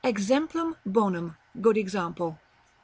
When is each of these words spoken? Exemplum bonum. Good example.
Exemplum 0.03 0.77
bonum. 0.83 1.37
Good 1.61 1.77
example. 1.77 2.39